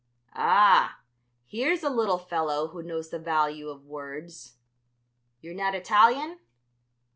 "Ah, 0.33 1.01
here's 1.45 1.83
a 1.83 1.89
little 1.91 2.17
fellow 2.17 2.69
who 2.69 2.81
knows 2.81 3.09
the 3.09 3.19
value 3.19 3.69
of 3.69 3.85
words. 3.85 4.55
You're 5.41 5.53
not 5.53 5.75
Italian?" 5.75 6.39